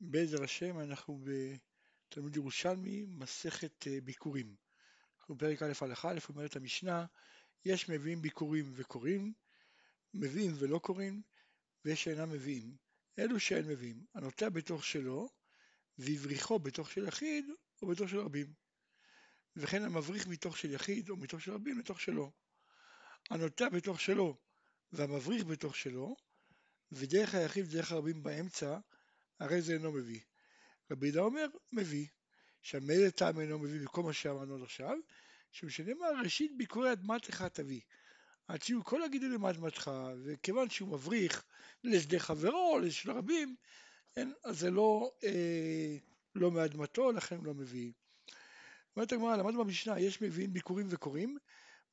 בעזר 0.00 0.42
השם 0.42 0.80
אנחנו 0.80 1.20
בתלמוד 1.24 2.36
ירושלמי, 2.36 3.06
מסכת 3.08 3.86
אה, 3.86 4.00
ביקורים. 4.00 4.54
אנחנו 5.18 5.34
בפרק 5.34 5.62
א' 5.62 5.72
הלכה 5.80 6.10
א', 6.10 6.18
אומרת 6.28 6.56
המשנה, 6.56 7.06
יש 7.64 7.88
מביאים 7.88 8.22
ביקורים 8.22 8.72
וקוראים, 8.74 9.32
מביאים 10.14 10.52
ולא 10.58 10.78
קוראים, 10.78 11.22
ויש 11.84 12.04
שאינם 12.04 12.30
מביאים. 12.30 12.76
אלו 13.18 13.40
שאין 13.40 13.66
מביאים, 13.68 14.04
הנוטע 14.14 14.48
בתוך 14.48 14.84
שלו, 14.84 15.28
והבריחו 15.98 16.58
בתוך 16.58 16.90
של 16.90 17.08
יחיד 17.08 17.46
או 17.82 17.88
בתוך 17.88 18.08
של 18.08 18.18
רבים. 18.18 18.52
וכן 19.56 19.82
המבריח 19.82 20.26
מתוך 20.26 20.58
של 20.58 20.70
יחיד 20.70 21.08
או 21.08 21.16
מתוך 21.16 21.40
של 21.40 21.52
רבים 21.52 21.78
לתוך 21.78 22.00
שלו. 22.00 22.32
הנוטע 23.30 23.68
בתוך 23.68 24.00
שלו 24.00 24.38
והמבריח 24.92 25.44
בתוך 25.44 25.76
שלו, 25.76 26.16
ודרך 26.92 27.34
היחיד 27.34 27.64
ודרך 27.68 27.92
הרבים 27.92 28.22
באמצע, 28.22 28.78
הרי 29.40 29.62
זה 29.62 29.72
אינו 29.72 29.92
מביא. 29.92 30.20
רבי 30.90 31.06
יהודה 31.06 31.20
אומר, 31.20 31.46
מביא. 31.72 32.06
מאיזה 32.82 33.10
טעם 33.10 33.40
אינו 33.40 33.58
מביא 33.58 33.80
בכל 33.80 34.02
מה 34.02 34.12
שאמרנו 34.12 34.54
עד 34.54 34.62
עכשיו? 34.62 34.96
שמשנה 35.52 35.94
מה 35.94 36.06
ראשית 36.24 36.56
ביקורי 36.56 36.92
אדמתך 36.92 37.44
תביא. 37.52 37.80
עד 38.48 38.62
שיהיו 38.62 38.84
כל 38.84 39.02
הגידולים 39.02 39.40
מאדמתך, 39.40 39.90
וכיוון 40.24 40.70
שהוא 40.70 40.88
מבריח 40.88 41.44
לשדה 41.84 42.18
חברו, 42.18 42.78
לשדה 42.78 43.12
רבים, 43.12 43.56
אין, 44.16 44.32
אז 44.44 44.58
זה 44.58 44.70
לא, 44.70 45.10
אה, 45.24 45.96
לא 46.34 46.50
מאדמתו, 46.50 47.12
לכן 47.12 47.40
לא 47.42 47.54
מביא. 47.54 47.92
אומרת 48.96 49.12
הגמרא, 49.12 49.36
למדנו 49.36 49.64
במשנה, 49.64 50.00
יש 50.00 50.22
מביאים 50.22 50.52
ביקורים 50.52 50.86
וקוראים, 50.90 51.38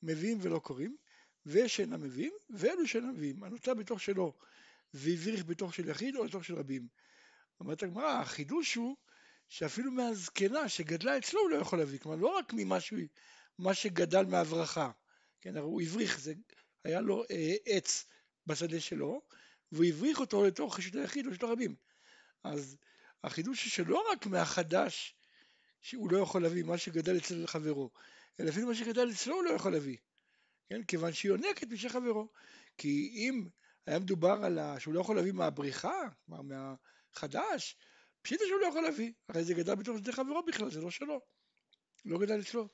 מביאים 0.04 0.38
ולא 0.42 0.60
קוראים, 0.60 0.98
ויש 1.46 1.76
שאינם 1.76 2.02
מביאים, 2.02 2.34
ואלו 2.50 2.88
שאינם 2.88 3.10
מביאים. 3.10 3.44
הנוטה 3.44 3.74
בתוך 3.74 4.02
שלו 4.02 4.34
והבריך 4.94 5.46
בתוך 5.46 5.74
של 5.74 5.90
יחיד 5.90 6.16
או 6.16 6.24
לתוך 6.24 6.46
של 6.46 6.56
רבים. 6.56 6.88
אומרת 7.60 7.84
הגמרא, 7.84 8.20
החידוש 8.20 8.76
הוא 8.76 8.96
שאפילו 9.48 9.92
מהזקנה 9.92 10.70
שגדלה 10.70 11.18
אצלו 11.18 11.42
הוא 11.42 11.50
לא 11.50 11.56
יכול 11.56 11.80
להביא, 11.80 12.00
כלומר 12.00 12.18
לא 12.18 12.28
רק 12.28 12.54
ממשהו, 12.54 12.98
מה 13.60 13.74
שגדל 13.74 14.26
מהברכה, 14.26 14.92
כן, 15.42 15.58
הרי 15.58 15.66
הוא 15.66 15.82
הבריך, 15.82 16.20
זה 16.20 16.34
היה 16.84 17.02
לו 17.02 17.24
אה, 17.32 17.56
עץ 17.66 18.06
בשדה 18.48 18.80
שלו, 18.80 19.22
והוא 19.72 19.86
הבריך 19.86 20.20
אותו 20.20 20.46
לתוך 20.46 20.80
רשות 20.80 20.96
היחיד 20.96 21.28
או 21.28 21.36
של 21.36 21.46
הרבים. 21.46 21.76
אז 22.44 22.78
החידוש 23.24 23.64
הוא 23.64 23.70
שלא 23.70 24.04
רק 24.12 24.26
מהחדש 24.26 25.16
שהוא 25.82 26.12
לא 26.12 26.18
יכול 26.18 26.44
להביא 26.44 26.64
מה 26.64 26.78
שגדל 26.78 27.18
אצל 27.18 27.48
חברו, 27.48 27.90
אלא 28.40 28.50
אפילו 28.50 28.68
מה 28.68 28.76
שגדל 28.76 29.10
אצלו 29.12 29.36
הוא 29.36 29.44
לא 29.44 29.50
יכול 29.50 29.72
להביא, 29.72 29.98
כן, 30.70 30.84
כיוון 30.84 31.14
שהיא 31.14 31.32
יונקת 31.32 31.68
משל 31.68 31.90
חברו. 31.90 32.28
כי 32.78 33.12
אם 33.16 33.48
היה 33.86 34.00
מדובר 34.00 34.40
על 34.44 34.60
ה... 34.60 34.80
שהוא 34.80 34.94
לא 34.94 35.00
יכול 35.00 35.16
להביא 35.16 35.32
מהבריחה, 35.32 36.02
כלומר 36.26 36.42
מה... 36.42 36.76
חדש, 37.16 37.78
פשיטה 38.22 38.44
שהוא 38.48 38.60
לא 38.60 38.66
יכול 38.66 38.84
להביא, 38.84 39.14
הרי 39.30 39.44
זה 39.44 39.54
גדל 39.54 39.76
בתוך 39.76 39.98
שדה 39.98 40.12
חברו 40.12 40.46
בכלל, 40.46 40.72
זה 40.72 40.82
לא 40.82 40.92
שלו, 40.92 41.22
לא 42.06 42.20
גדל 42.20 42.40
אצלו. 42.40 42.68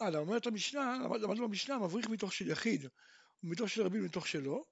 הלאה, 0.00 0.20
אומרת 0.20 0.46
המשנה, 0.46 0.98
למדנו 1.04 1.48
במשנה, 1.48 1.78
מבריך 1.78 2.08
מתוך 2.08 2.32
של 2.32 2.50
יחיד 2.50 2.86
ומתוך 3.42 3.68
של 3.68 3.82
רבים 3.82 4.04
מתוך 4.04 4.26
שלו, 4.26 4.64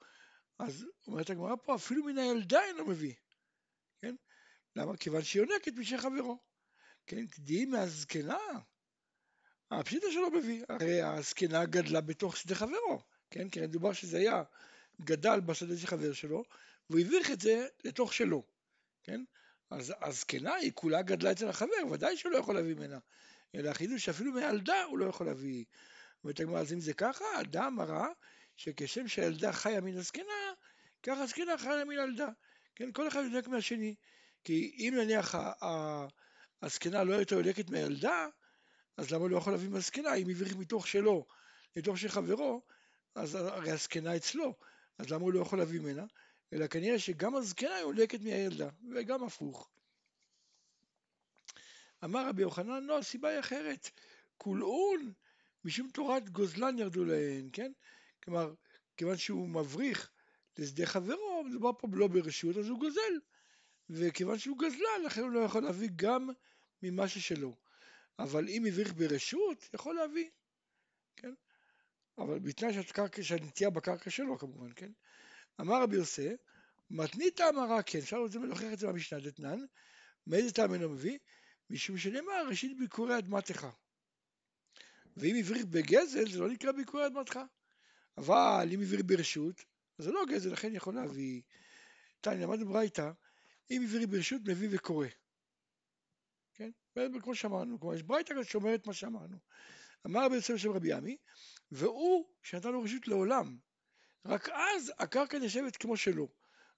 אז 0.58 0.86
אומרת 1.06 1.30
הגמרא 1.30 1.56
פה, 1.62 1.74
אפילו 1.74 2.04
מן 2.04 2.18
הילדה 2.18 2.64
אינו 2.64 2.86
מביא, 2.86 3.14
כן? 4.02 4.14
למה? 4.76 4.96
כיוון 4.96 5.22
שהיא 5.22 5.42
יונקת 5.42 5.72
משל 5.72 5.98
חברו, 5.98 6.38
כן? 7.06 7.26
תדעי 7.26 7.64
מהזקנה, 7.64 8.38
הפשיטה 9.70 10.06
שלו 10.12 10.30
מביא, 10.30 10.64
הרי 10.68 11.02
הזקנה 11.02 11.64
גדלה 11.64 12.00
בתוך 12.00 12.36
שדה 12.36 12.54
חברו, 12.54 13.02
כן? 13.30 13.50
כי 13.50 13.60
מדובר 13.60 13.92
שזה 13.92 14.18
היה 14.18 14.42
גדל 15.00 15.40
בשדה 15.40 15.76
של 15.76 15.86
חבר 15.86 16.12
שלו, 16.12 16.44
והוא 16.90 17.00
הבריך 17.00 17.30
את 17.30 17.40
זה 17.40 17.66
לתוך 17.84 18.14
שלו, 18.14 18.42
כן? 19.02 19.24
אז 19.70 19.94
הזקנה 20.00 20.54
היא 20.54 20.72
כולה 20.74 21.02
גדלה 21.02 21.32
אצל 21.32 21.48
החבר, 21.48 21.86
ודאי 21.90 22.16
שהוא 22.16 22.32
לא 22.32 22.38
יכול 22.38 22.54
להביא 22.54 22.74
ממנה. 22.74 22.98
אלא 23.54 23.70
החידוש 23.70 24.04
שאפילו 24.04 24.32
מהילדה 24.32 24.82
הוא 24.82 24.98
לא 24.98 25.04
יכול 25.04 25.26
להביא. 25.26 25.64
אומרת 26.24 26.40
הגמרא, 26.40 26.60
אז 26.60 26.72
אם 26.72 26.80
זה 26.80 26.94
ככה, 26.94 27.24
אדם 27.40 27.80
אמרה 27.80 28.08
שכשם 28.56 29.08
שהילדה 29.08 29.52
חיה 29.52 29.80
מן 29.80 29.96
הזקנה, 29.96 30.52
ככה 31.02 31.22
הזקנה 31.22 31.58
חיה 31.58 31.84
מן 31.84 31.98
הילדה. 31.98 32.28
כן, 32.74 32.92
כל 32.92 33.08
אחד 33.08 33.22
יונק 33.22 33.48
מהשני. 33.48 33.94
כי 34.44 34.76
אם 34.78 34.94
נניח 34.96 35.34
הזקנה 36.62 37.04
לא 37.04 37.14
יותר 37.14 37.36
יונקת 37.36 37.70
מהילדה, 37.70 38.28
אז 38.96 39.10
למה 39.10 39.28
לא 39.28 39.36
יכול 39.36 39.52
להביא 39.52 39.68
מהזקנה? 39.68 40.14
אם 40.14 40.30
הבריך 40.30 40.56
מתוך 40.56 40.86
שלו 40.86 41.26
לתוך 41.76 41.98
של 41.98 42.08
חברו, 42.08 42.62
אז 43.14 43.34
הרי 43.34 43.70
הזקנה 43.70 44.16
אצלו, 44.16 44.54
אז 44.98 45.10
למה 45.10 45.22
הוא 45.22 45.32
לא 45.32 45.40
יכול 45.40 45.58
להביא 45.58 45.80
ממנה? 45.80 46.04
אלא 46.54 46.66
כנראה 46.66 46.98
שגם 46.98 47.36
הזקנה 47.36 47.80
יונקת 47.80 48.20
מהילדה, 48.20 48.68
וגם 48.94 49.24
הפוך. 49.24 49.70
אמר 52.04 52.28
רבי 52.28 52.42
יוחנן, 52.42 52.84
לא, 52.84 52.98
הסיבה 52.98 53.28
היא 53.28 53.40
אחרת. 53.40 53.90
כולאון, 54.36 55.12
משום 55.64 55.90
תורת 55.90 56.30
גוזלן 56.30 56.78
ירדו 56.78 57.04
להן, 57.04 57.48
כן? 57.52 57.72
כלומר, 58.24 58.54
כיוון 58.96 59.16
שהוא 59.16 59.48
מבריח 59.48 60.10
לשדה 60.58 60.86
חברו, 60.86 61.44
מדובר 61.44 61.70
פה 61.78 61.88
לא 61.92 62.06
ברשות, 62.06 62.56
אז 62.56 62.68
הוא 62.68 62.78
גוזל. 62.78 63.20
וכיוון 63.90 64.38
שהוא 64.38 64.58
גזלן, 64.58 65.04
לכן 65.06 65.20
הוא 65.20 65.30
לא 65.30 65.40
יכול 65.40 65.62
להביא 65.62 65.88
גם 65.96 66.28
ממה 66.82 67.08
ששלו. 67.08 67.56
אבל 68.18 68.48
אם 68.48 68.64
הבריח 68.68 68.92
ברשות, 68.92 69.68
יכול 69.74 69.94
להביא, 69.94 70.30
כן? 71.16 71.34
אבל 72.18 72.38
בתנאי 72.38 72.72
שהנטייה 73.22 73.70
בקרקע 73.70 74.10
שלו 74.10 74.38
כמובן, 74.38 74.70
כן? 74.76 74.92
אמר 75.60 75.82
רבי 75.82 75.96
יוסף, 75.96 76.34
מתנית 76.90 77.40
אמרה 77.40 77.82
כן, 77.82 77.98
אפשר 77.98 78.18
להוכיח 78.18 78.72
את 78.72 78.78
זה 78.78 78.86
במשנה 78.86 79.20
דתנן, 79.20 79.58
מאיזה 80.26 80.52
טעם 80.52 80.74
אינו 80.74 80.88
מביא? 80.88 81.18
משום 81.70 81.98
שנאמר 81.98 82.48
ראשית 82.48 82.78
ביקורי 82.78 83.18
אדמתך. 83.18 83.66
ואם 85.16 85.36
הבריך 85.40 85.64
בגזל 85.64 86.30
זה 86.30 86.40
לא 86.40 86.48
נקרא 86.48 86.72
ביקורי 86.72 87.06
אדמתך. 87.06 87.40
אבל 88.18 88.68
אם 88.72 88.82
הבריך 88.82 89.02
ברשות, 89.06 89.64
זה 89.98 90.12
לא 90.12 90.24
גזל, 90.28 90.52
לכן 90.52 90.74
יכול 90.74 90.94
להביא. 90.94 91.42
תניא, 92.20 92.46
למדנו 92.46 92.66
ברייתא, 92.66 93.10
אם 93.70 93.84
הבריך 93.84 94.08
ברשות 94.10 94.42
מביא 94.44 94.68
וקורא. 94.72 95.06
כן? 96.54 96.70
כמו 97.22 97.34
שאמרנו, 97.34 97.80
כלומר 97.80 97.94
יש 97.94 98.02
ברייתא 98.02 98.42
שאומרת 98.42 98.86
מה 98.86 98.94
שאמרנו. 98.94 99.36
אמר 100.06 100.24
רבי 100.24 100.34
יוסף 100.34 100.56
שם 100.56 100.70
רבי 100.70 100.92
עמי, 100.92 101.16
והוא 101.70 102.28
שנתן 102.42 102.72
לו 102.72 102.82
רשות 102.82 103.08
לעולם. 103.08 103.56
רק 104.26 104.48
אז 104.48 104.92
הקרקע 104.98 105.38
נחשבת 105.38 105.76
כמו 105.76 105.96
שלו. 105.96 106.28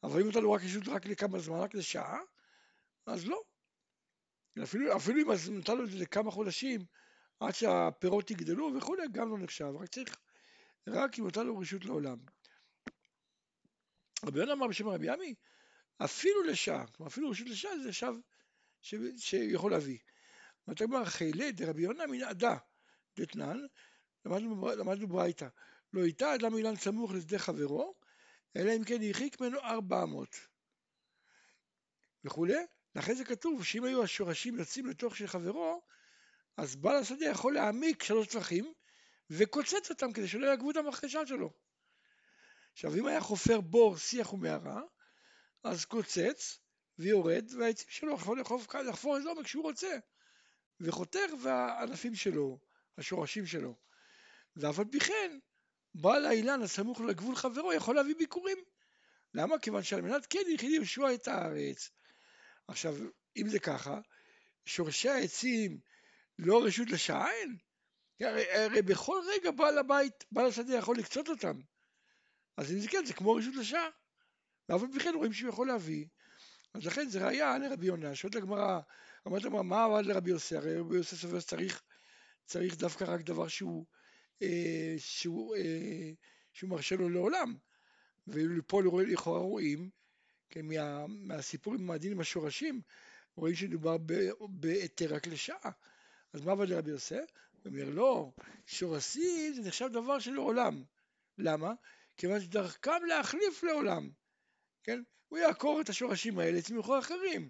אבל 0.03 0.21
אם 0.21 0.29
נתן 0.29 0.41
לו 0.41 0.53
רק 0.53 0.63
רשות 0.65 0.89
רק 0.89 1.07
לכמה 1.07 1.39
זמן, 1.39 1.59
רק 1.59 1.75
לשעה, 1.75 2.21
אז 3.07 3.27
לא. 3.27 3.43
אפילו, 4.63 4.97
אפילו 4.97 5.21
אם 5.21 5.59
נתן 5.59 5.77
לו 5.77 5.85
את 5.85 5.91
זה 5.91 5.99
לכמה 5.99 6.31
חודשים, 6.31 6.81
עד 7.41 7.55
שהפירות 7.55 8.31
יגדלו 8.31 8.73
וכולי, 8.77 9.03
גם 9.13 9.31
לא 9.31 9.39
נחשב. 9.39 9.73
רק 9.81 9.89
צריך, 9.89 10.17
רק 10.89 11.19
אם 11.19 11.27
נתן 11.27 11.47
לו 11.47 11.59
רשות 11.59 11.85
לעולם. 11.85 12.19
רבי 14.25 14.39
יונה 14.39 14.53
אמר 14.53 14.67
בשם 14.67 14.89
רבי 14.89 15.11
עמי, 15.11 15.35
אפילו 16.05 16.43
לשעה, 16.43 16.87
כלומר 16.87 17.11
אפילו 17.11 17.31
רשות 17.31 17.49
לשעה 17.49 17.79
זה 17.79 17.93
שב 17.93 18.13
שיכול 19.17 19.71
להביא. 19.71 19.99
ואתה 20.69 20.85
אומר, 20.85 21.05
חילי 21.05 21.53
דרבי 21.53 21.83
יונה 21.83 22.07
מן 22.07 22.23
עדה 22.23 22.57
דתנן, 23.17 23.59
למדנו 24.25 25.09
ברייתא, 25.09 25.49
לא 25.93 26.01
ייטע 26.01 26.35
אדם 26.35 26.57
אילן 26.57 26.77
סמוך 26.77 27.13
לשדה 27.13 27.39
חברו, 27.39 27.95
אלא 28.57 28.73
אם 28.77 28.85
כן 28.85 29.03
הרחיק 29.03 29.41
ממנו 29.41 29.59
ארבע 29.61 30.05
מאות. 30.05 30.37
וכולי. 32.25 32.67
לכן 32.95 33.15
זה 33.15 33.25
כתוב 33.25 33.65
שאם 33.65 33.85
היו 33.85 34.03
השורשים 34.03 34.59
יוצאים 34.59 34.87
לתוך 34.87 35.17
של 35.17 35.27
חברו, 35.27 35.83
אז 36.57 36.77
בעל 36.77 36.97
השדה 36.97 37.27
יכול 37.27 37.55
להעמיק 37.55 38.03
שלוש 38.03 38.27
טווחים 38.27 38.73
וקוצץ 39.31 39.91
אותם 39.91 40.13
כדי 40.13 40.29
שלא 40.29 40.47
יעקבו 40.47 40.71
את 40.71 40.77
המחרשה 40.77 41.27
שלו. 41.27 41.51
עכשיו 42.73 42.95
אם 42.95 43.07
היה 43.07 43.21
חופר 43.21 43.61
בור, 43.61 43.97
שיח 43.97 44.33
ומערה, 44.33 44.83
אז 45.65 45.85
קוצץ 45.85 46.59
ויורד 46.99 47.51
והעצים 47.59 47.87
שלו 47.91 48.15
יכול 48.15 48.41
לחפור 48.89 49.17
איזה 49.17 49.29
עומק 49.29 49.47
שהוא 49.47 49.63
רוצה 49.63 49.99
וחותך 50.81 51.31
והענפים 51.43 52.15
שלו, 52.15 52.59
השורשים 52.99 53.47
שלו. 53.47 53.75
ואף 54.57 54.79
על 54.79 54.85
פי 54.91 55.01
כן 55.01 55.39
בעל 56.01 56.27
האילן 56.27 56.63
הסמוך 56.63 57.01
לגבול 57.01 57.37
חברו 57.37 57.73
יכול 57.73 57.95
להביא 57.95 58.15
ביקורים. 58.19 58.59
למה? 59.35 59.59
כיוון 59.59 59.83
שעל 59.83 60.01
מנת 60.01 60.27
כן 60.31 60.43
יחיד 60.55 60.71
יהושע 60.73 61.15
את 61.15 61.29
הארץ. 61.29 61.91
עכשיו, 62.69 62.95
אם 63.37 63.49
זה 63.49 63.59
ככה, 63.59 64.01
שורשי 64.67 65.09
העצים 65.09 65.79
לא 66.39 66.65
רשות 66.65 66.91
לשען? 66.91 67.57
הרי, 68.21 68.53
הרי 68.53 68.83
בכל 68.83 69.23
רגע 69.27 69.51
בעל 69.51 69.79
הבית, 69.79 70.25
בעל 70.33 70.47
השדה 70.47 70.75
יכול 70.75 70.97
לקצות 70.99 71.29
אותם. 71.29 71.61
אז 72.57 72.73
אם 72.73 72.79
זה 72.79 72.89
כן, 72.89 73.05
זה 73.05 73.13
כמו 73.15 73.35
רשות 73.35 73.55
לשעה. 73.55 73.89
ואף 74.69 74.83
על 74.83 74.89
פי 74.93 75.01
כן 75.01 75.13
רואים 75.15 75.33
שהוא 75.33 75.49
יכול 75.49 75.67
להביא. 75.67 76.07
אז 76.75 76.87
לכן 76.87 77.09
זה 77.09 77.27
ראייה 77.27 77.59
לרבי 77.59 77.87
יונה, 77.87 78.15
שואלת 78.15 78.37
הגמרא, 78.37 78.81
אמרת 79.29 79.45
הגמרא, 79.45 79.63
מה 79.63 79.85
עבד 79.85 80.07
לרבי 80.07 80.31
יוסי? 80.31 80.57
הרי 80.57 80.79
רבי 80.79 80.97
יוסי 80.97 81.17
סובר 81.17 81.41
שצריך 81.41 81.83
צריך 82.45 82.77
דווקא 82.77 83.05
רק 83.05 83.21
דבר 83.21 83.49
שהוא 83.49 83.87
שהוא, 84.99 85.57
אה, 85.57 86.11
שהוא 86.53 86.71
מרשה 86.71 86.97
לו 86.97 87.09
לעולם. 87.09 87.57
ופה 88.29 88.83
לכאורה 88.83 89.41
רואים 89.41 89.91
כן, 90.51 90.67
מה, 90.67 91.07
מהסיפור 91.07 91.75
עם 91.75 91.91
הדין 91.91 92.13
עם 92.13 92.21
השורשים, 92.21 92.81
רואים 93.35 93.55
שמדובר 93.55 93.97
בהיתר 94.49 95.15
רק 95.15 95.27
לשעה. 95.27 95.71
אז 96.33 96.41
מה 96.41 96.53
עבד 96.53 96.73
רבי 96.73 96.91
יוסף? 96.91 97.25
הוא 97.63 97.73
אומר 97.73 97.91
לא, 97.91 98.33
שורשים 98.67 99.55
זה 99.55 99.63
נחשב 99.63 99.89
דבר 99.93 100.19
של 100.19 100.37
עולם. 100.37 100.83
למה? 101.39 101.73
כיוון 102.17 102.41
שדרכם 102.41 103.05
להחליף 103.09 103.63
לעולם. 103.63 104.11
כן? 104.83 105.03
הוא 105.29 105.39
יעקור 105.39 105.81
את 105.81 105.89
השורשים 105.89 106.39
האלה 106.39 106.63
צמיחו 106.63 106.99
אחרים. 106.99 107.49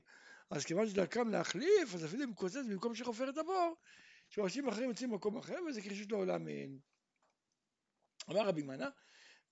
אז 0.50 0.64
כיוון 0.64 0.88
שדרכם 0.88 1.28
להחליף, 1.28 1.94
אז 1.94 2.04
אפילו 2.04 2.24
אם 2.24 2.34
קוצץ 2.34 2.64
במקום 2.70 2.94
שחופר 2.94 3.30
את 3.30 3.38
הבור, 3.38 3.76
שורשים 4.28 4.68
אחרים 4.68 4.88
יוצאים 4.88 5.10
במקום 5.10 5.36
אחר 5.36 5.58
וזה 5.68 5.82
כרשות 5.82 6.12
לעולם 6.12 6.44
מהן. 6.44 6.78
אמר 8.30 8.48
רבי 8.48 8.62
מנה, 8.62 8.90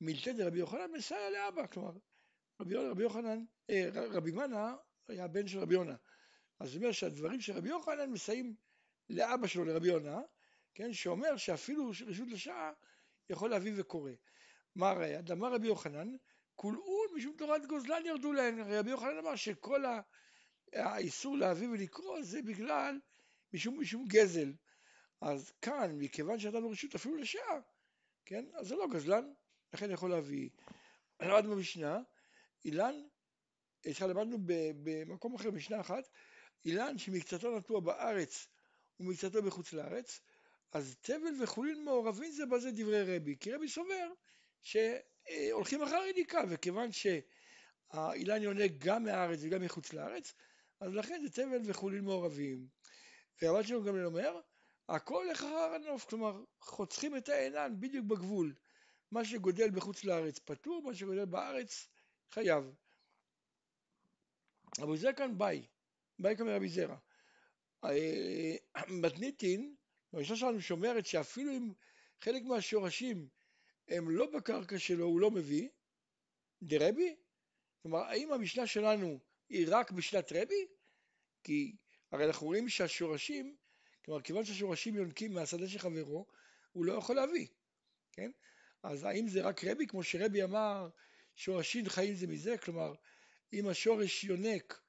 מילתא 0.00 0.32
דרבי 0.32 0.59
יוחנן 0.59 0.91
מסייע 0.93 1.31
לאבא, 1.31 1.67
כלומר 1.67 1.93
רבי, 2.61 2.75
רבי 2.75 3.03
יוחנן, 3.03 3.44
אה, 3.71 3.88
רבי 3.93 4.31
מנה 4.31 4.76
היה 5.09 5.29
בן 5.29 5.47
של 5.47 5.59
רבי 5.59 5.75
יונה, 5.75 5.97
אז 6.61 6.75
הוא 6.75 6.82
אומר 6.82 6.93
שהדברים 6.93 7.41
של 7.41 7.53
רבי 7.53 7.69
יוחנן 7.69 8.11
מסייעים 8.11 8.55
לאבא 9.11 9.47
שלו, 9.47 9.65
לרבי 9.65 9.88
יונה, 9.88 10.21
כן, 10.75 10.93
שאומר 10.93 11.37
שאפילו 11.37 11.88
רשות 11.88 12.29
לשעה 12.29 12.73
יכול 13.31 13.50
להביא 13.50 13.73
וקורא. 13.76 14.12
מה 14.76 14.91
הראיה? 14.91 15.23
דמר 15.23 15.55
רבי 15.55 15.67
יוחנן, 15.67 16.09
כולאון 16.55 17.06
משום 17.17 17.35
תורת 17.38 17.67
גוזלן 17.67 18.06
ירדו 18.06 18.32
להן, 18.32 18.61
רבי 18.61 18.91
יוחנן 18.91 19.19
אמר 19.19 19.37
שכל 19.37 19.85
האיסור 20.73 21.37
להביא 21.37 21.69
ולקרוא 21.69 22.23
זה 22.23 22.43
בגלל 22.43 23.00
משום, 23.53 23.81
משום 23.81 24.05
גזל. 24.09 24.53
אז 25.25 25.53
כאן, 25.62 25.99
מכיוון 25.99 26.38
שנתנו 26.38 26.71
רשות 26.71 26.94
אפילו 26.94 27.17
לשעה, 27.17 27.61
כן, 28.25 28.44
אז 28.55 28.69
זה 28.69 28.75
לא 28.75 28.87
גזלן, 28.93 29.32
לכן 29.73 29.91
יכול 29.91 30.11
להביא. 30.11 30.50
למדנו 31.21 31.50
במשנה, 31.50 31.99
אילן, 32.65 32.94
סליחה, 33.82 34.06
למדנו 34.06 34.38
במקום 34.82 35.35
אחר, 35.35 35.50
משנה 35.50 35.81
אחת, 35.81 36.09
אילן 36.65 36.99
שמקצתו 36.99 37.59
נטוע 37.59 37.81
בארץ 37.81 38.49
ומקצתו 39.00 39.43
בחוץ 39.43 39.73
לארץ, 39.73 40.21
אז 40.73 40.97
תבל 41.00 41.43
וחולין 41.43 41.85
מעורבים 41.85 42.31
זה 42.31 42.47
בזה 42.47 42.71
דברי 42.71 43.17
רבי, 43.17 43.37
כי 43.41 43.53
רבי 43.53 43.69
סובר 43.69 44.09
שהולכים 44.62 45.82
אחר 45.82 46.03
יניקה, 46.11 46.41
וכיוון 46.49 46.88
שהאילן 46.93 48.43
יונק 48.43 48.71
גם 48.79 49.05
מהארץ 49.05 49.38
וגם 49.43 49.62
מחוץ 49.62 49.93
לארץ, 49.93 50.35
אז 50.81 50.94
לכן 50.94 51.21
זה 51.23 51.31
תבל 51.31 51.71
וחולין 51.71 52.05
מעורבים. 52.05 52.67
והרב 53.43 53.62
שלנו 53.62 53.85
גם 53.85 54.05
אומר, 54.05 54.41
הכל 54.88 55.32
אחר 55.32 55.75
הנוף, 55.75 56.04
כלומר 56.04 56.44
חותכים 56.60 57.16
את 57.16 57.28
העינן 57.28 57.75
בדיוק 57.81 58.06
בגבול. 58.06 58.54
מה 59.10 59.25
שגודל 59.25 59.70
בחוץ 59.70 60.04
לארץ 60.04 60.38
פטור, 60.38 60.82
מה 60.82 60.94
שגודל 60.94 61.25
בארץ 61.25 61.88
חייב. 62.31 62.75
אבל 64.78 64.96
זה 64.96 65.12
כאן 65.12 65.38
ביי, 65.38 65.66
ביי 66.19 66.36
כאן 66.36 66.46
מרבי 66.46 66.69
זרע. 66.69 66.96
אה, 67.84 68.56
מתניתין, 68.88 69.75
המשנה 70.12 70.36
שלנו 70.36 70.60
שומרת 70.60 71.06
שאפילו 71.06 71.52
אם 71.52 71.72
חלק 72.20 72.42
מהשורשים 72.42 73.28
הם 73.88 74.10
לא 74.10 74.26
בקרקע 74.30 74.78
שלו, 74.78 75.04
הוא 75.04 75.20
לא 75.20 75.30
מביא, 75.30 75.69
דרבי? 76.62 77.16
כלומר, 77.82 77.98
האם 77.98 78.32
המשנה 78.32 78.66
שלנו 78.66 79.19
היא 79.48 79.66
רק 79.70 79.90
בשנת 79.90 80.32
רבי? 80.32 80.66
כי 81.44 81.76
הרי 82.12 82.26
אנחנו 82.26 82.46
רואים 82.46 82.69
שהשורשים, 82.69 83.56
כלומר, 84.04 84.20
כיוון 84.20 84.44
שהשורשים 84.44 84.94
יונקים 84.94 85.34
מהשדה 85.34 85.68
של 85.68 85.78
חברו, 85.78 86.26
הוא 86.72 86.84
לא 86.84 86.92
יכול 86.92 87.16
להביא, 87.16 87.46
כן? 88.12 88.30
אז 88.82 89.04
האם 89.04 89.28
זה 89.28 89.42
רק 89.42 89.64
רבי, 89.64 89.86
כמו 89.86 90.02
שרבי 90.02 90.44
אמר, 90.44 90.88
שורשים 91.36 91.88
חיים 91.88 92.14
זה 92.14 92.26
מזה? 92.26 92.58
כלומר, 92.58 92.94
אם 93.52 93.68
השורש 93.68 94.24
יונק, 94.24 94.80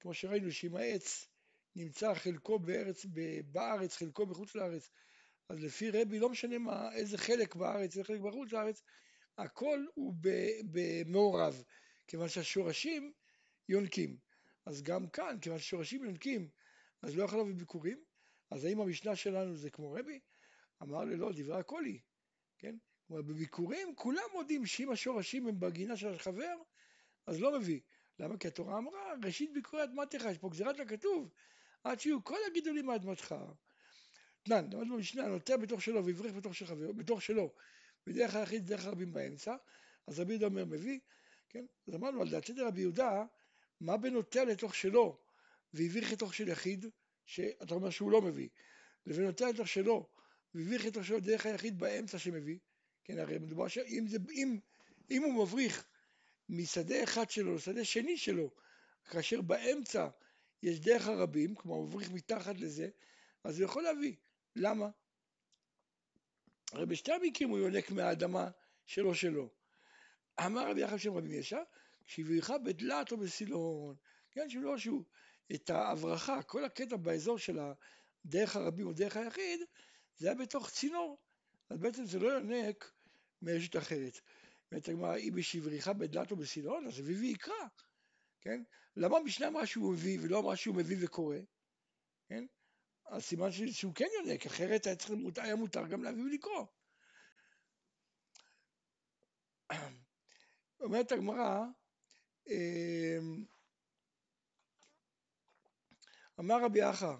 כמו 0.00 0.14
שראינו 0.14 0.52
שאם 0.52 0.76
העץ 0.76 1.26
נמצא 1.76 2.14
חלקו 2.14 2.58
בארץ, 2.58 3.06
בארץ, 3.44 3.96
חלקו 3.96 4.26
בחוץ 4.26 4.54
לארץ, 4.54 4.90
אז 5.48 5.64
לפי 5.64 5.90
רבי 5.90 6.18
לא 6.18 6.28
משנה 6.28 6.58
מה, 6.58 6.92
איזה 6.94 7.18
חלק 7.18 7.54
בארץ, 7.54 7.90
איזה 7.90 8.04
חלק 8.04 8.20
בחוץ 8.20 8.52
לארץ, 8.52 8.82
הכל 9.38 9.84
הוא 9.94 10.14
במעורב, 10.70 11.62
כיוון 12.06 12.28
שהשורשים 12.28 13.12
יונקים. 13.68 14.16
אז 14.66 14.82
גם 14.82 15.08
כאן, 15.08 15.38
כיוון 15.40 15.58
ששורשים 15.58 16.04
יונקים, 16.04 16.48
אז 17.02 17.16
לא 17.16 17.24
יכול 17.24 17.38
להביא 17.38 17.54
ביקורים, 17.54 18.04
אז 18.50 18.64
האם 18.64 18.80
המשנה 18.80 19.16
שלנו 19.16 19.56
זה 19.56 19.70
כמו 19.70 19.92
רבי? 19.92 20.20
אמר 20.82 21.04
לי 21.04 21.16
לא, 21.16 21.30
דברי 21.32 21.58
הכל 21.58 21.84
היא, 21.84 22.00
כן? 22.58 22.76
כלומר 23.06 23.22
בביקורים 23.22 23.94
כולם 23.94 24.22
מודים 24.32 24.66
שאם 24.66 24.90
השורשים 24.90 25.46
הם 25.46 25.60
בגינה 25.60 25.96
של 25.96 26.14
החבר, 26.14 26.56
אז 27.26 27.40
לא 27.40 27.58
מביא. 27.58 27.80
למה? 28.18 28.38
כי 28.38 28.48
התורה 28.48 28.78
אמרה, 28.78 29.12
ראשית 29.24 29.52
ביקורי 29.52 29.82
אדמתך, 29.82 30.24
יש 30.30 30.38
פה 30.38 30.48
גזירת 30.48 30.80
הכתוב, 30.80 31.30
עד 31.84 32.00
שיהיו 32.00 32.24
כל 32.24 32.38
הגידולים 32.46 32.86
מאדמתך. 32.86 33.34
תנן, 34.42 34.64
למדנו 34.72 34.96
במשנה, 34.96 35.28
נוטע 35.28 35.56
בתוך 35.56 35.82
שלו 35.82 36.04
והבריך 36.04 36.34
בתוך 36.34 36.54
של 36.54 36.66
חברו, 36.66 36.94
בתוך 36.94 37.22
שלו, 37.22 37.52
ודרך 38.06 38.34
היחיד 38.34 38.66
דרך 38.66 38.84
הרבים 38.84 39.12
באמצע, 39.12 39.56
אז 40.06 40.20
רבי 40.20 40.32
יהודה 40.32 40.46
אומר 40.46 40.64
מביא, 40.64 41.00
כן? 41.48 41.64
אז 41.88 41.94
אמרנו 41.94 42.22
על 42.22 42.30
דעת 42.30 42.46
סדר 42.46 42.66
רבי 42.66 42.80
יהודה, 42.80 43.24
מה 43.80 43.96
בנוטע 43.96 44.44
לתוך 44.44 44.74
שלו 44.74 45.18
והבריך 45.74 46.12
לתוך 46.12 46.34
של 46.34 46.48
יחיד, 46.48 46.86
שאתה 47.28 47.74
אומר 47.74 47.90
שהוא 47.90 48.10
לא 48.10 48.22
מביא, 48.22 48.48
לבין 49.06 49.26
לתוך 49.26 49.68
שלו 49.68 50.08
והבריך 50.54 50.86
לתוך 50.86 51.04
שלו 51.04 51.20
דרך 51.20 51.46
היחיד 51.46 51.78
באמצע 51.78 52.18
שמביא, 52.18 52.58
כן, 53.04 53.18
הרי 53.18 53.38
מדובר 53.38 53.68
שאם 53.68 54.04
זה, 54.08 54.18
אם, 54.32 54.58
אם 55.10 55.22
הוא 55.22 55.44
מבריך 55.44 55.86
משדה 56.48 57.02
אחד 57.04 57.30
שלו 57.30 57.54
לשדה 57.54 57.84
שני 57.84 58.16
שלו, 58.16 58.50
כאשר 59.10 59.40
באמצע 59.40 60.08
יש 60.62 60.80
דרך 60.80 61.06
הרבים, 61.08 61.54
כלומר 61.54 61.76
הוא 61.76 61.88
מבריך 61.88 62.10
מתחת 62.10 62.56
לזה, 62.60 62.88
אז 63.44 63.60
הוא 63.60 63.64
יכול 63.64 63.82
להביא. 63.82 64.14
למה? 64.56 64.88
הרי 66.72 66.86
בשתי 66.86 67.12
המקרים 67.12 67.48
הוא 67.48 67.58
יונק 67.58 67.90
מהאדמה 67.90 68.50
שלו 68.86 69.14
שלו. 69.14 69.50
אמר 70.46 70.70
רבי 70.70 70.80
יחד 70.80 70.96
שם 70.96 71.12
רבי 71.12 71.34
ישע, 71.34 71.62
כשהבריחה 72.06 72.58
בדלת 72.58 73.12
או 73.12 73.16
בסילון, 73.16 73.96
כן, 74.30 74.50
שלא 74.50 74.78
שהוא, 74.78 75.04
את 75.54 75.70
ההברחה, 75.70 76.42
כל 76.42 76.64
הקטע 76.64 76.96
באזור 76.96 77.38
של 77.38 77.58
הדרך 77.58 78.56
הרבים 78.56 78.86
או 78.86 78.92
דרך 78.92 79.16
היחיד, 79.16 79.60
זה 80.16 80.26
היה 80.26 80.34
בתוך 80.34 80.70
צינור. 80.70 81.18
אז 81.70 81.78
בעצם 81.78 82.04
זה 82.04 82.18
לא 82.18 82.28
יונק 82.28 82.92
מרשת 83.42 83.76
אחרת. 83.76 84.20
אומרת 84.70 84.88
הגמרא, 84.88 85.16
אם 85.16 85.38
יש 85.38 85.52
שבריחה 85.52 85.92
בדלת 85.92 86.30
או 86.30 86.36
בסילון, 86.36 86.86
אז 86.86 87.00
אביו 87.00 87.18
ויקרא, 87.18 87.66
כן? 88.40 88.62
למה 88.96 89.16
המשנה 89.16 89.48
אמרה 89.48 89.66
שהוא 89.66 89.92
מביא 89.92 90.18
ולא 90.22 90.38
אמרה 90.38 90.56
שהוא 90.56 90.76
מביא 90.76 90.96
וקורא, 91.00 91.36
כן? 92.28 92.44
אז 93.06 93.22
סימן 93.22 93.48
שהוא 93.50 93.94
כן 93.94 94.06
יונק, 94.14 94.46
אחרת 94.46 94.86
היה, 94.86 94.96
צריך, 94.96 95.12
היה 95.36 95.56
מותר 95.56 95.86
גם 95.86 96.02
להביא 96.02 96.22
ולקרוא. 96.22 96.66
אומרת 100.80 101.12
הגמרא, 101.12 101.64
אמ, 102.46 103.44
אמר 106.40 106.64
רבי 106.64 106.90
אחא, 106.90 107.14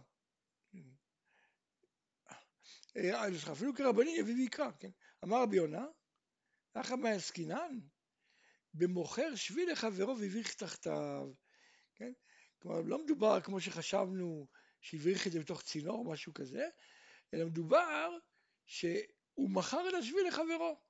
אה, 2.97 3.29
אפילו 3.53 3.75
כרבנים 3.75 4.17
יביא 4.21 4.35
ויקרא, 4.35 4.71
כן? 4.79 4.91
אמר 5.25 5.43
רבי 5.43 5.57
יונה, 5.57 5.87
אחא 6.75 6.95
מעסקינן, 6.95 7.79
במוכר 8.75 9.35
שביל 9.35 9.73
לחברו 9.73 10.19
והבריך 10.19 10.55
תחתיו, 10.55 11.33
כן? 11.95 12.13
כלומר, 12.59 12.81
לא 12.81 13.05
מדובר 13.05 13.41
כמו 13.41 13.61
שחשבנו 13.61 14.49
שהבריך 14.81 15.27
את 15.27 15.33
זה 15.33 15.41
בתוך 15.41 15.63
צינור 15.63 15.99
או 15.99 16.13
משהו 16.13 16.35
כזה, 16.35 16.69
אלא 17.35 17.45
מדובר 17.45 18.11
שהוא 18.67 19.51
מכר 19.51 19.89
את 19.89 19.95
השביל 19.95 20.29
לחברו 20.29 20.81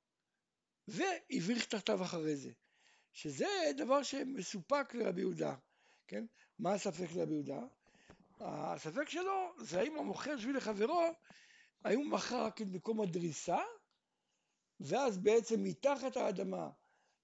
והבריך 0.88 1.66
תחתיו 1.66 2.02
אחרי 2.02 2.36
זה, 2.36 2.50
שזה 3.12 3.46
דבר 3.76 4.02
שמסופק 4.02 4.94
לרבי 4.94 5.20
יהודה, 5.20 5.54
כן? 6.06 6.24
מה 6.58 6.72
הספק 6.72 7.12
לרבי 7.16 7.34
יהודה? 7.34 7.60
הספק 8.40 9.08
שלו 9.08 9.52
זה 9.58 9.80
האם 9.80 9.98
המוכר 9.98 10.38
שביל 10.38 10.56
לחברו, 10.56 11.02
האם 11.84 11.98
הוא 11.98 12.06
מכר 12.06 12.44
רק 12.44 12.62
את 12.62 12.66
מקום 12.66 13.00
הדריסה, 13.00 13.58
ואז 14.80 15.18
בעצם 15.18 15.64
מתחת 15.64 16.16
האדמה 16.16 16.70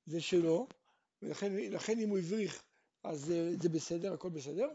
זה 0.07 0.21
שלו, 0.21 0.69
ולכן 1.23 1.99
אם 1.99 2.09
הוא 2.09 2.19
הבריך 2.19 2.65
אז 3.05 3.21
זה, 3.21 3.51
זה 3.63 3.69
בסדר, 3.69 4.13
הכל 4.13 4.31
בסדר, 4.31 4.69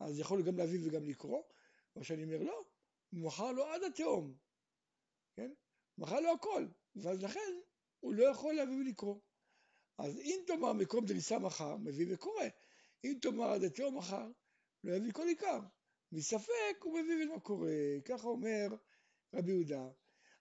אז 0.00 0.18
יכול 0.18 0.42
גם 0.42 0.56
להביא 0.56 0.80
וגם 0.82 1.04
לקרוא, 1.04 1.42
מה 1.96 2.04
שאני 2.04 2.24
אומר 2.24 2.42
לא, 2.42 2.64
הוא 3.10 3.20
מכר 3.20 3.52
לו 3.52 3.66
עד 3.66 3.82
התהום, 3.82 4.34
כן? 5.36 5.52
מכר 5.98 6.20
לו 6.20 6.32
הכל, 6.32 6.66
ואז 6.96 7.22
לכן 7.22 7.50
הוא 8.00 8.14
לא 8.14 8.24
יכול 8.24 8.54
להביא 8.54 8.76
ולקרוא. 8.76 9.20
אז 9.98 10.18
אם 10.18 10.40
תאמר 10.46 10.72
מקום 10.72 11.04
דריסה 11.04 11.38
מחר, 11.38 11.76
מביא 11.76 12.14
וקורא, 12.14 12.44
אם 13.04 13.18
תאמר 13.22 13.50
עד 13.50 13.64
התהום 13.64 13.98
מחר, 13.98 14.26
לא 14.84 14.94
יביא 14.94 15.12
כל 15.12 15.28
עיקר. 15.28 15.60
מספק 16.12 16.76
הוא 16.82 16.98
מביא 16.98 17.24
ולא 17.24 17.38
קורא, 17.38 17.70
ככה 18.04 18.26
אומר 18.26 18.68
רבי 19.34 19.50
יהודה. 19.50 19.88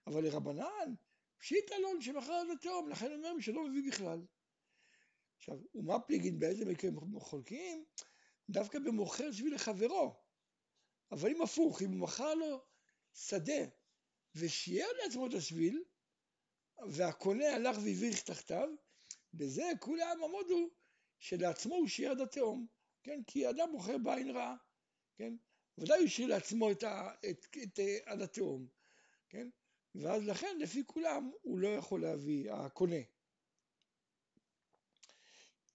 אבל 0.07 0.23
לרבנן, 0.23 0.93
פשיט 1.37 1.71
אלון 1.71 2.01
שמכר 2.01 2.33
עד 2.33 2.47
התהום, 2.57 2.89
לכן 2.89 3.13
אומר 3.13 3.33
מי 3.33 3.41
שלא 3.41 3.67
מביא 3.67 3.91
בכלל. 3.91 4.21
עכשיו, 5.37 5.57
ומה 5.75 5.99
פליגין 5.99 6.39
באיזה 6.39 6.65
מקרים 6.65 7.19
חולקים? 7.19 7.85
דווקא 8.49 8.79
במוכר 8.79 9.31
שביל 9.31 9.55
לחברו. 9.55 10.15
אבל 11.11 11.29
אם 11.29 11.41
הפוך, 11.41 11.81
אם 11.81 11.91
הוא 11.91 11.99
מכר 11.99 12.33
לו 12.33 12.65
שדה 13.13 13.65
ושיער 14.35 14.89
לעצמו 15.03 15.27
את 15.27 15.33
השביל, 15.33 15.83
והקונה 16.91 17.55
הלך 17.55 17.77
והבריך 17.77 18.21
תחתיו, 18.23 18.69
בזה 19.33 19.63
כולם 19.79 20.17
עמודו 20.23 20.69
שלעצמו 21.19 21.75
הוא 21.75 21.87
שיער 21.87 22.11
עד 22.11 22.21
התהום, 22.21 22.67
כן? 23.03 23.21
כי 23.27 23.49
אדם 23.49 23.71
בוחר 23.71 23.97
בעין 23.97 24.29
רעה, 24.29 24.55
כן? 25.15 25.33
ודאי 25.77 26.05
השאיר 26.05 26.27
לעצמו 26.27 26.71
את, 26.71 26.83
ה, 26.83 27.11
את, 27.29 27.45
את, 27.63 27.79
את 27.79 27.79
עד 28.05 28.21
התהום, 28.21 28.67
כן? 29.29 29.49
ואז 29.95 30.27
לכן 30.27 30.57
לפי 30.59 30.83
כולם 30.85 31.31
הוא 31.41 31.59
לא 31.59 31.67
יכול 31.67 32.01
להביא, 32.01 32.51
הקונה. 32.51 33.01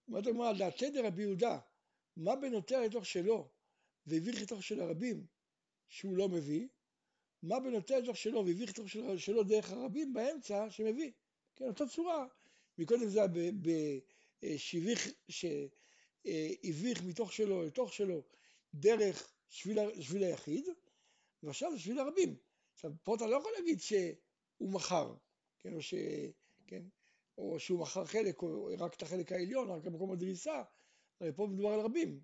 אומרת 0.08 0.26
הגמרא, 0.26 0.52
דעתי 0.58 0.90
דרבי 0.90 1.22
יהודה, 1.22 1.58
מה 2.16 2.36
בנוטע 2.36 2.80
לתוך 2.86 3.06
שלו 3.06 3.48
והביך 4.06 4.42
לתוך 4.42 4.62
של 4.62 4.80
הרבים 4.80 5.26
שהוא 5.88 6.16
לא 6.16 6.28
מביא, 6.28 6.68
מה 7.42 7.60
בנוטע 7.60 7.98
לתוך 7.98 8.16
שלו 8.16 8.46
והביך 8.46 8.70
לתוך 8.70 8.88
של, 8.88 9.18
שלו 9.18 9.42
דרך 9.42 9.70
הרבים 9.70 10.12
באמצע 10.12 10.70
שמביא. 10.70 11.12
כן, 11.56 11.64
אותה 11.64 11.86
צורה, 11.86 12.26
מקודם 12.78 13.08
זה 13.08 13.18
היה 13.18 13.28
בשביך, 14.40 15.08
שהביך 16.24 17.02
מתוך 17.04 17.32
שלו 17.32 17.62
לתוך 17.62 17.92
שלו 17.92 18.22
דרך 18.74 19.32
שביל, 19.48 20.02
שביל 20.02 20.24
היחיד, 20.24 20.68
ועכשיו 21.42 21.78
שביל 21.78 21.98
הרבים. 21.98 22.36
עכשיו, 22.74 22.92
פה 23.02 23.14
אתה 23.14 23.26
לא 23.26 23.36
יכול 23.36 23.52
להגיד 23.58 23.80
שהוא 23.80 24.72
מכר, 24.72 25.14
כן, 25.58 25.74
או, 25.74 25.82
ש, 25.82 25.94
כן, 26.66 26.82
או 27.38 27.60
שהוא 27.60 27.80
מכר 27.80 28.04
חלק, 28.04 28.42
או 28.42 28.68
רק 28.78 28.94
את 28.94 29.02
החלק 29.02 29.32
העליון, 29.32 29.70
רק 29.70 29.82
במקום 29.82 30.12
הדריסה, 30.12 30.62
הרי 31.20 31.32
פה 31.32 31.46
מדובר 31.46 31.68
על 31.68 31.80
רבים. 31.80 32.20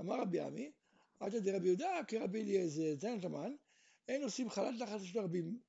אמר 0.00 0.20
רבי 0.20 0.40
עמי, 0.40 0.72
עד 1.20 1.34
ידי 1.34 1.52
רבי 1.52 1.66
יהודה 1.66 2.00
כרבי 2.08 2.42
אליעזר, 2.42 2.94
זין 2.94 3.20
תמן, 3.20 3.54
אין 4.08 4.22
עושים 4.22 4.50
חלל 4.50 4.78
תחת 4.78 5.00
של 5.02 5.18
רבים, 5.18 5.60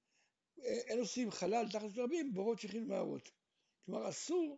אין 0.63 0.99
עושים 0.99 1.31
חלל 1.31 1.65
תחת 1.71 1.89
של 1.95 2.01
רבים 2.01 2.33
בורות 2.33 2.59
שכין 2.59 2.83
ומערות. 2.83 3.31
כלומר, 3.85 4.09
אסור 4.09 4.57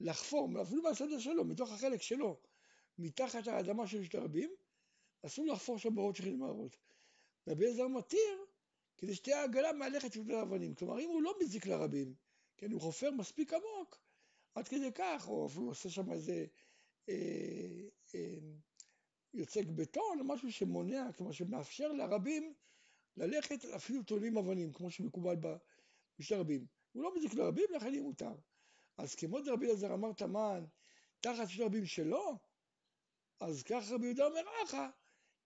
לחפור, 0.00 0.62
אפילו 0.62 0.82
מהסדר 0.82 1.18
שלו, 1.18 1.44
מתוך 1.44 1.72
החלק 1.72 2.02
שלו, 2.02 2.40
מתחת 2.98 3.46
האדמה 3.46 3.86
של 3.86 4.04
שתי 4.04 4.18
רבים, 4.18 4.54
אסור 5.26 5.46
לחפור 5.46 5.78
שם 5.78 5.94
בורות 5.94 6.16
שכין 6.16 6.34
ומערות. 6.34 6.76
רבי 7.48 7.64
אליעזר 7.64 7.88
מתיר 7.88 8.44
כדי 8.98 9.14
שתהיה 9.14 9.40
העגלה 9.40 9.72
מהלכת 9.72 10.16
עם 10.16 10.30
האבנים. 10.30 10.74
כלומר, 10.74 11.00
אם 11.00 11.08
הוא 11.08 11.22
לא 11.22 11.34
מזיק 11.42 11.66
לרבים, 11.66 12.14
כן, 12.56 12.72
הוא 12.72 12.80
חופר 12.80 13.10
מספיק 13.10 13.52
עמוק, 13.52 13.98
עד 14.54 14.68
כדי 14.68 14.92
כך, 14.94 15.28
או 15.28 15.46
אפילו 15.46 15.66
עושה 15.66 15.90
שם 15.90 16.12
איזה 16.12 16.46
אה, 17.08 17.14
אה, 18.14 18.38
יוצק 19.34 19.64
בטון, 19.74 20.20
משהו 20.24 20.52
שמונע, 20.52 21.12
כלומר 21.16 21.32
שמאפשר 21.32 21.92
לרבים 21.92 22.54
ללכת, 23.16 23.64
אפילו 23.64 24.02
תולים 24.02 24.36
אבנים, 24.36 24.72
כמו 24.72 24.90
שמקובל 24.90 25.36
בשתי 26.18 26.34
רבים. 26.34 26.66
הוא 26.92 27.02
לא 27.02 27.14
מזיק 27.16 27.34
לרבים, 27.34 27.64
לכן 27.76 27.92
יהיה 27.92 28.02
מותר. 28.02 28.34
אז 28.96 29.14
כמו 29.14 29.40
דרבי 29.40 29.66
אלעזר 29.66 29.94
אמר 29.94 30.12
תמן, 30.12 30.64
תחת 31.20 31.48
שני 31.48 31.64
רבים 31.64 31.86
שלו, 31.86 32.38
אז 33.40 33.62
ככה 33.62 33.94
רבי 33.94 34.06
יהודה 34.06 34.26
אומר 34.26 34.42
אחא, 34.64 34.86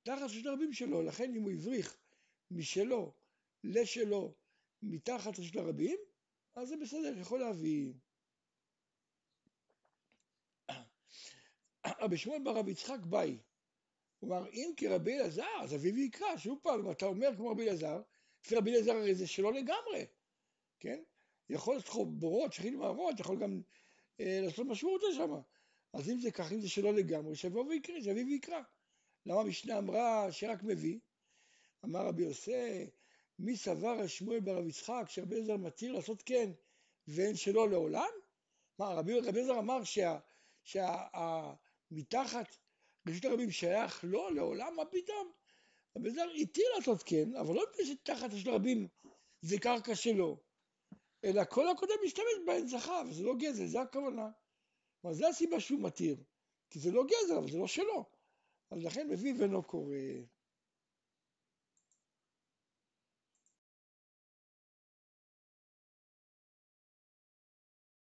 תחת 0.02 0.28
שני 0.28 0.48
רבים 0.48 0.72
שלו, 0.72 1.02
לכן 1.02 1.34
אם 1.34 1.42
הוא 1.42 1.50
הבריך 1.50 1.98
משלו 2.50 3.12
לשלו 3.64 4.34
מתחת 4.82 5.38
לשני 5.38 5.60
רבים, 5.60 5.98
אז 6.54 6.68
זה 6.68 6.76
בסדר, 6.76 7.18
יכול 7.18 7.40
להביא. 7.40 7.92
רבי 12.02 12.16
שמואל 12.16 12.44
בר 12.44 12.56
רבי 12.56 12.70
יצחק 12.70 12.98
ביי. 13.00 13.38
הוא 14.18 14.30
אמר, 14.30 14.48
אם 14.52 14.72
כרבי 14.76 15.18
אלעזר, 15.18 15.62
אז 15.62 15.74
אביו 15.74 15.98
יקרא, 15.98 16.36
שוב 16.36 16.58
פעם, 16.62 16.90
אתה 16.90 17.06
אומר 17.06 17.36
כמו 17.36 17.50
רבי 17.50 17.68
אלעזר, 17.68 18.02
לפי 18.44 18.56
רבי 18.56 18.74
אלעזר 18.74 18.92
הרי 18.92 19.14
זה 19.14 19.26
שלו 19.26 19.50
לגמרי, 19.50 20.06
כן? 20.80 21.02
יכול 21.50 21.76
לעשות 21.76 22.18
בורות, 22.18 22.52
שכין 22.52 22.76
מערות, 22.76 23.20
יכול 23.20 23.36
גם 23.36 23.60
אה, 24.20 24.40
לעשות 24.42 24.66
משמעות 24.66 25.02
לשם. 25.10 25.32
אז 25.92 26.10
אם 26.10 26.18
זה 26.18 26.30
כך, 26.30 26.52
אם 26.52 26.60
זה 26.60 26.68
שלו 26.68 26.92
לגמרי, 26.92 27.36
שיבוא 27.36 27.64
ויקרא, 27.64 28.00
שאביו 28.00 28.26
ויקרא. 28.26 28.60
למה 29.26 29.40
המשנה 29.40 29.78
אמרה 29.78 30.32
שרק 30.32 30.62
מביא? 30.62 30.98
אמר 31.84 32.06
רבי 32.06 32.22
יוסי, 32.22 32.90
מי 33.38 33.56
סבר 33.56 34.06
שמואל 34.06 34.40
ברב 34.40 34.66
יצחק 34.66 35.04
שרבי 35.08 35.36
אלעזר 35.36 35.56
מתיר 35.56 35.92
לעשות 35.92 36.22
כן 36.22 36.50
ואין 37.08 37.36
שלו 37.36 37.66
לעולם? 37.66 38.10
מה, 38.78 38.86
רבי 38.86 39.12
אלעזר 39.12 39.58
אמר 39.58 39.80
שמתחת 40.64 42.56
רשות 43.08 43.24
הרבים 43.24 43.50
שייך 43.50 44.04
לו 44.04 44.30
לעולם, 44.30 44.76
מה 44.76 44.84
פתאום? 44.84 45.32
רבי 45.96 46.08
אלעזר 46.08 46.30
התיר 46.40 46.64
לעשות 46.76 47.02
כן, 47.02 47.36
אבל 47.36 47.54
לא 47.54 47.64
מפני 47.70 47.86
שתחת 47.86 48.32
רשות 48.32 48.46
הרבים 48.46 48.88
זה 49.40 49.58
קרקע 49.58 49.94
שלו, 49.94 50.40
אלא 51.24 51.44
כל 51.44 51.68
הקודם 51.68 51.94
משתמש 52.04 52.34
בהן 52.46 52.66
זכה, 52.66 53.02
וזה 53.08 53.22
לא 53.22 53.34
גזל, 53.38 53.66
זה 53.66 53.80
הכוונה. 53.80 54.28
כלומר, 55.00 55.16
זו 55.16 55.28
הסיבה 55.28 55.60
שהוא 55.60 55.80
מתיר, 55.80 56.16
כי 56.70 56.78
זה 56.78 56.90
לא 56.90 57.04
גזל, 57.04 57.36
אבל 57.38 57.50
זה 57.50 57.58
לא 57.58 57.66
שלו. 57.66 58.04
אז 58.70 58.84
לכן 58.84 59.08
מביא 59.08 59.34
ואינו 59.38 59.62
קורא. 59.62 59.94